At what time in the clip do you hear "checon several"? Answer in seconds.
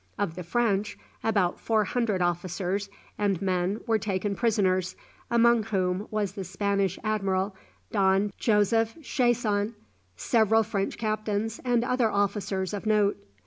9.03-10.63